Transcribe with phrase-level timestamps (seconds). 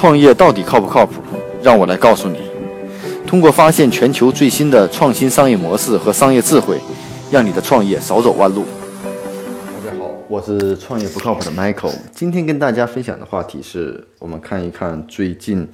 [0.00, 1.20] 创业到底靠不靠谱？
[1.62, 2.38] 让我来告诉你。
[3.26, 6.78] 通过发现全球最新的创新商业模式和商业智慧，
[7.30, 8.64] 让你的创业少走弯路。
[9.04, 11.92] 大家好，我是创业不靠谱的 Michael。
[12.14, 15.68] 今天跟大家分享的话题是我们看一看最近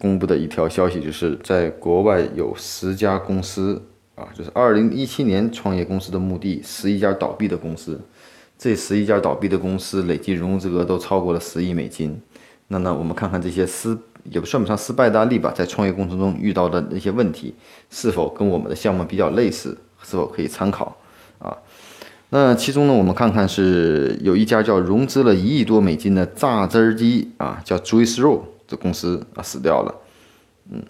[0.00, 3.80] 公布的一条消息，就是在国外有十家公司
[4.16, 8.00] 啊，就是二零一七年创业公司的目的，十一家倒闭的公司。
[8.58, 12.20] 这十一家倒闭的公司累计融资额都超过了十亿美金。
[12.70, 17.54] 那呢，我们看看这些失也不算不上失败的案例吧，在创业过程中遇到的那些问题，
[17.88, 19.70] 是否跟我们的项目比较类似，
[20.02, 20.94] 是否可以参考
[21.38, 21.56] 啊？
[22.28, 29.94] 那其中呢，我们看看是有一家叫融资了一亿多美金的榨汁机啊，叫 Juice Roll 这公司啊死掉了，
[30.70, 30.82] 嗯，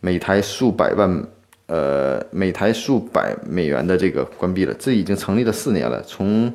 [0.00, 1.24] 每台数百万
[1.66, 6.52] 呃每台数百美元的这个关闭了，这已经成立了四年了，从。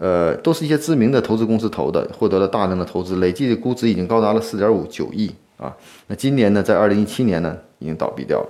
[0.00, 5.76] 呃，都是一些知名的投资公司投的，获得了大量的投资，累计的估值已经高达了四点五九亿啊。
[6.06, 8.48] 那今年呢，在二零一七年呢，已经倒闭掉了。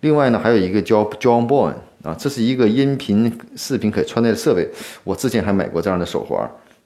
[0.00, 4.66] 另外呢，还有一个叫 John Boy 啊，这是一个音频视频可穿戴的设备。
[5.04, 6.40] 我之前还买过这样的手环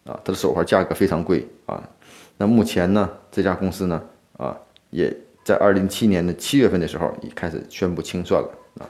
[0.04, 1.80] 啊，它的手环价格非常贵啊。
[2.38, 4.02] 那目前呢，这家公司呢
[4.36, 4.56] 啊，
[4.90, 8.48] 也在二零一七年的七月份的时候，已开始宣布清算了
[8.80, 8.88] 啊。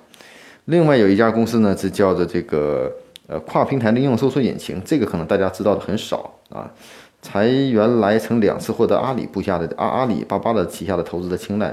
[0.64, 2.90] 另外有一家公司呢，是叫做这个。
[3.28, 6.70] 呃，跨平台的应用搜索引擎，这个可能大家知道的很少啊。
[7.22, 11.68] 才原来曾两次获得阿里部下的阿阿里巴巴的旗下的投资的青睐，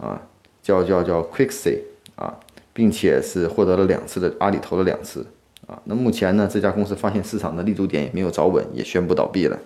[0.00, 0.20] 啊，
[0.60, 1.78] 叫叫叫 Quixy
[2.16, 2.34] 啊，
[2.72, 5.24] 并且是获得了两次的阿里投了两次
[5.68, 5.80] 啊。
[5.84, 9.56] 那目前呢，这家公司发现市场的立足点也没有找稳，也宣布倒闭了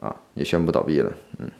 [0.00, 1.12] 啊，也宣布倒闭了。
[1.38, 1.50] 嗯，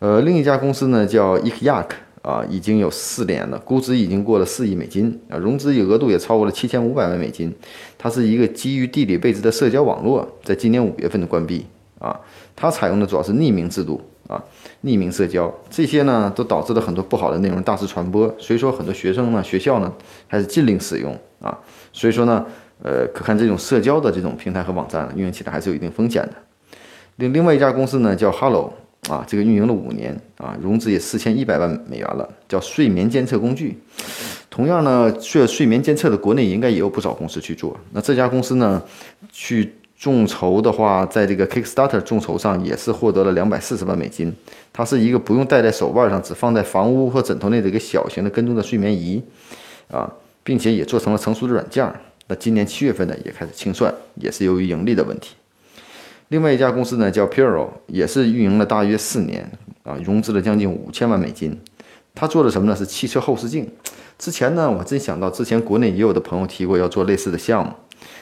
[0.00, 1.86] 呃，另一家公司呢叫 Ikyak，。
[2.26, 7.54] 啊，已经有四年了，估值已经过了四亿美金啊，融资额度也超过了七千五百万美金。
[7.96, 11.64] 它是一个基于地理位置的社交网络，在今年五月份的关闭
[12.00, 12.18] 啊。
[12.56, 14.42] 它采用的主要是匿名制度啊，
[14.82, 18.34] 匿名社交这些呢，都导致了很多不好的内容大肆传播。
[18.40, 19.92] 所以说，很多学生呢，学校呢，
[20.26, 21.56] 还是禁令使用啊。
[21.92, 22.44] 所以说呢，
[22.82, 26.32] 呃，可看这种社交的这种平台和网站运营起来还是有一定风险的。
[27.18, 28.72] 另另外一家公司呢，叫 Hello。
[29.08, 33.78] 啊，这个运营了五年啊，融资也四千一百万美元了，叫睡眠监测工具。
[34.50, 37.78] 同样呢，做睡眠监测的国内应该也有不少公司去做。
[37.92, 38.82] 那这家公司呢，
[39.30, 44.34] 去众筹的话，在这个 Kickstarter 众筹上也是获得了两百四十万美金。
[44.72, 49.22] 它是一个不用戴在手腕上，只放在房屋或枕头内的一个小型的跟踪的睡眠仪
[49.88, 50.10] 啊，
[50.42, 51.90] 并且也做成了成熟的软件。
[52.26, 55.34] 那今年七月份呢，也开始清算，也是由于盈利的问题。
[56.28, 59.48] 另外一家公司呢，叫 Puro，也是运营了大约四年
[59.84, 61.56] 啊，融资了将近五千万美金。
[62.14, 62.74] 他做的什么呢？
[62.74, 63.70] 是汽车后视镜。
[64.18, 67.72] 之前呢，我真想到之前国内也有的朋友提过要做类似的项目。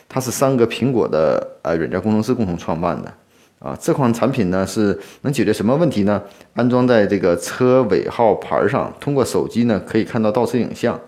[0.08, 3.10] 它是三个苹果的呃软件工程师共同创办的
[3.58, 3.74] 啊。
[3.80, 6.22] 这款产品呢是能解决什么问题呢？
[6.52, 11.00] 安装在这个车尾号牌上，通过手机呢可以看到倒车影像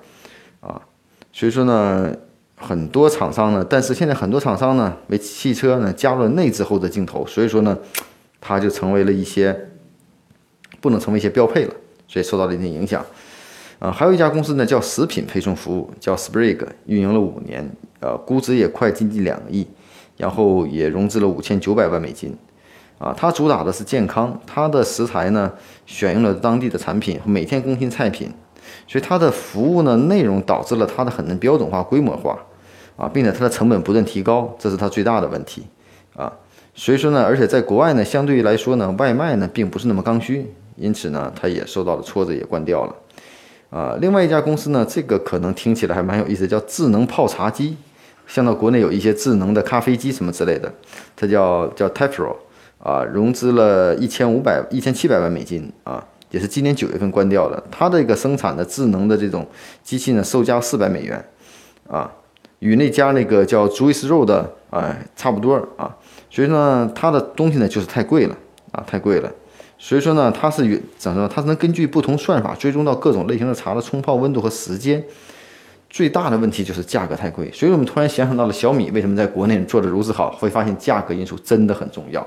[0.60, 0.80] 啊。
[1.30, 2.10] 所以说呢。
[2.58, 7.78] 很多厂商呢，但是现在很多厂商呢，为汽车呢加入了内置后的镜头，所以说呢，
[8.40, 9.68] 它就成为了一些
[10.80, 11.74] 不能成为一些标配了，
[12.08, 13.04] 所以受到了一定影响。
[13.78, 19.66] 啊，还有一家公司呢，叫食品配送服务，叫 Sprig，运营了五年，呃，估值也快接近两个亿，
[20.16, 22.34] 然后也融资了五千九百万美金。
[22.98, 25.52] 啊，它主打的是健康，它的食材呢
[25.84, 28.32] 选用了当地的产品，每天更新菜品。
[28.86, 32.38] 所以它的服务呢内容导致了它的很难标准化、规模化，
[32.96, 35.66] 啊，并且它的成本不断提高，这是它最大的问题，
[36.14, 36.32] 啊，
[36.74, 42.94] 所以说呢，而且在国外呢，相对于来说呢，外卖呢并不是那么刚需，因此呢，它也受到了挫折，也关掉了，
[43.70, 47.76] 啊，另外一家公司呢，这个可能听起来还蛮有意思，叫智能泡茶机，
[48.26, 50.72] 像到国内有一些智能的咖啡机什么之类的，
[51.14, 52.36] 它叫叫 Tefro，
[52.78, 56.04] 啊，融资了一千五百一千七百万美金，啊。
[56.30, 57.62] 也是今年九月份关掉的。
[57.70, 59.46] 它的一个生产的智能的这种
[59.82, 61.24] 机器呢，售价四百美元，
[61.88, 62.10] 啊，
[62.58, 65.96] 与那家那个叫 Juice Roll 的哎差不多啊。
[66.30, 68.36] 所以说呢，它的东西呢就是太贵了
[68.72, 69.32] 啊，太贵了。
[69.78, 70.62] 所以说呢，它是
[70.96, 71.28] 怎么说？
[71.28, 75.04] 它是能根据不同算法追踪到各种类型的茶的冲泡温度和时间。
[75.88, 77.50] 最大的问题就是价格太贵。
[77.52, 82.26] 所以我们突然想想到了小米为什么在国内做的如此好，会发现价格因素真的很重要。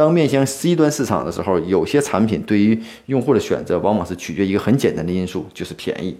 [0.00, 6.16] 当面向 C 端市场的时候，有些产品对于用户的选择，往往是取决一个很简单的因素，就是便宜，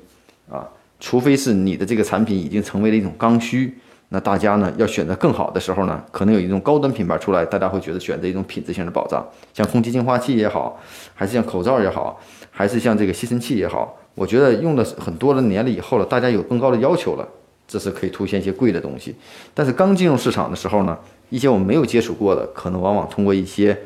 [0.51, 0.69] 啊，
[1.01, 3.73] 除非是你的这个产品已经成为了一种刚需，
[4.11, 10.79] 那大家呢要选择更好的时候呢，可能有一种高端品牌出来，大家会觉得选择一种品质性的保障，像空气净化器也好，
[11.15, 17.27] 还是像口罩也好，还是像这个吸尘器也好，我觉得用了很多的年了以后了，大家有更高的要求了，
[17.71, 19.15] 这是可以凸显一些贵的东西，
[19.55, 20.99] 但是刚进入市场的时候呢？
[21.29, 23.79] 一些我们没有接触过的，可能往往通过一些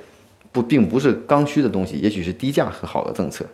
[0.50, 3.44] 不并不是刚需的东西，也许是低价和好的政策。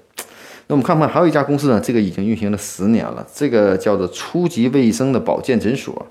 [0.68, 6.06] 那我们看看还有一家公司呢，这个已经运行了十年了，这个叫做初级卫生的保健诊所，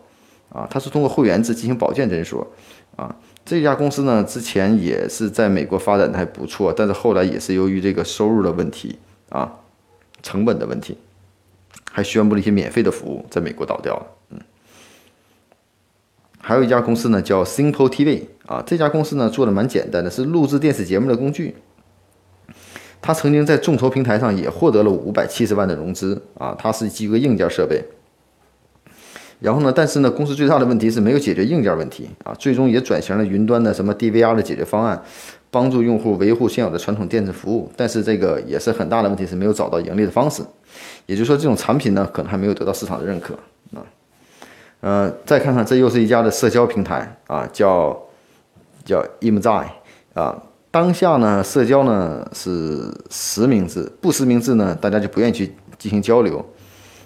[0.49, 2.45] 啊，它是通过会员制进行保健诊所，
[2.97, 8.99] 啊，这家公司呢之前也是在美国发展的还不错，但是后来也是由于这个收入的问题
[9.29, 9.49] 啊，
[10.21, 10.97] 成本的问题，
[11.91, 14.39] 还宣布了一些免费的服务，在美国倒掉了，嗯。
[16.41, 21.55] 还有一家公司呢叫 Simple TV，啊，这家公司呢做的蛮简单的，是录制电视节目的工具。
[23.01, 27.83] 他曾经在众筹平台上也获得了五百七十万的融资啊，它是基于个硬件设备。
[29.39, 35.01] 然后呢，但是呢，公司最大的问题是没有解决硬件问题啊，最终也转型了云端的什么 DVR 的解决方案，
[35.51, 37.71] 帮助用户维护现有的传统电子服务。
[37.75, 40.43] 但是这个也是很大的问题，是没有找到盈利的方式。
[41.05, 43.33] 也就是说，这种产品呢，可能还没有得到市场的认可
[43.73, 43.81] 啊。
[44.81, 47.99] 呃，再看看，这又是一家的社交平台啊，叫
[48.85, 49.65] 叫 Imzai
[50.13, 50.41] 啊。
[50.71, 56.45] 当下呢，社交呢是实名制，不实名制呢，大家就不愿意去进行交流。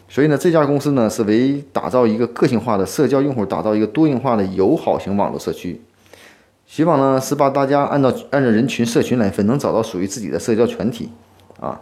[0.10, 5.82] 所以呢，这家公司呢是为打造一个个性化的社交用户，打造一个多元化的友好型网络社区。
[6.76, 11.08] 希望呢是把大家按照按照人群社群来分，能找到属于自己的社交群体
[11.60, 11.80] 啊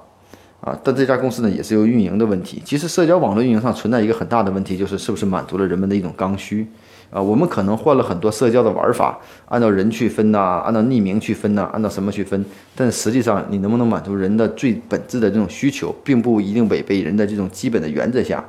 [0.60, 0.78] 啊！
[0.84, 2.62] 但这家公司呢也是有运营的问题。
[2.66, 6.68] 其实社交网络运营上存在一个很大的问题，就是是不是满足了人们的一种刚需。
[7.10, 12.44] 啊，我们可能换了很多社交的玩法，按照人去分呐，按照匿名去分呐，按照什么去分？
[12.76, 18.44] 但实际上，你能不能满足人的最本质的这种需求，并不一定违背人的这种基本的原则下。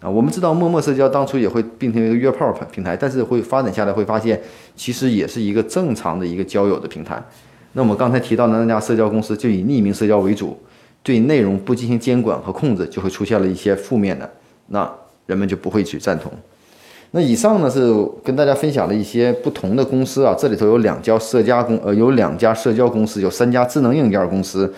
[0.00, 4.40] 啊，我们知道陌陌社交当初也会变成一个约炮平台，但是会发展下来会发现，
[4.76, 7.20] 其实也是一个正常的一个交友的平台。
[7.72, 10.56] 那我们刚才提到的那家社交公司就以匿名社交为主，
[11.02, 14.30] 对内容不进行监管和控制，就会出现了一些负面的，
[14.68, 14.88] 那
[15.26, 16.32] 人们就不会去赞同。
[17.10, 17.92] 那以上呢是
[18.22, 24.72] 跟大家分享了一些不同的公司啊，这里头有两家社交公呃有两家社交公司，有三家智能硬件公司，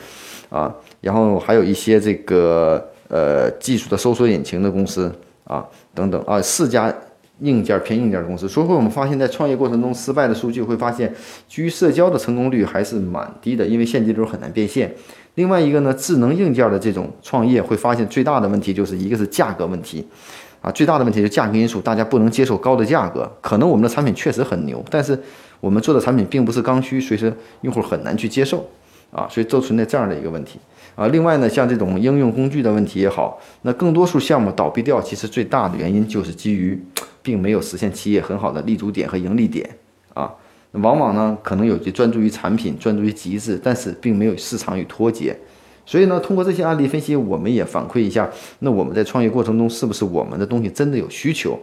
[0.49, 5.13] 啊，然后还有一些这个呃技术的搜索引擎的公司
[5.45, 5.63] 啊
[5.95, 6.91] 等等啊四家
[7.41, 8.49] 硬件偏硬件公司。
[8.49, 11.13] 所以说我们发现，在创业过程中失败的数据会发现，
[11.47, 14.91] 基于社交的成功率还是蛮低的，因为现金流很难变现。
[15.35, 20.07] 另外一个呢，智能硬件的这种创业会发现最大的问题就是一个是价格问题。
[20.61, 23.27] 啊，最大的问题是价格因素，大家不能接受高的价格。
[23.41, 25.19] 可能我们的产品确实很牛，但是
[25.59, 28.69] 我们做的产品并不是刚需，所以说用户很难去接受。
[29.11, 30.59] 啊，所以都存在这样的一个问题。
[30.97, 36.79] 啊，另外呢，像这种应用工具的问题也好，那更多数项目倒闭掉，其实最大的原因就是基于
[37.23, 39.69] 并没有实现企业很好的立足点和盈利点。
[40.13, 40.35] 啊，
[40.73, 45.37] 往往呢，可能有些专注于产品，专注于极致，但是并没有市场与脱节。
[45.87, 48.29] 所以呢，通过这些案例分析，我们也反馈一下，
[48.59, 51.59] 那我们在创业过程中是不是我们的东西真的有需求？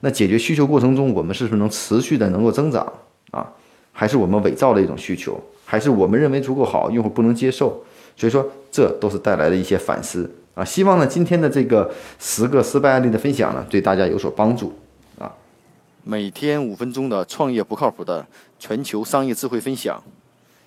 [0.00, 2.92] 那解决需求过程中，我们是不是能持续的能够增长
[3.30, 3.48] 啊？
[3.92, 5.40] 还是我们伪造的一种需求？
[5.64, 7.82] 还是我们认为足够好，用户不能接受？
[8.16, 10.64] 所以说，这都是带来的一些反思啊。
[10.64, 11.90] 希望呢，今天的这个
[12.20, 14.72] 十个失败案例的分享呢，对大家有所帮助
[15.18, 15.32] 啊。
[16.04, 18.24] 每天五分钟的创业不靠谱的
[18.58, 20.00] 全球商业智慧分享，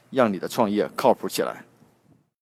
[0.10, 1.64] 让你的创业靠谱起来。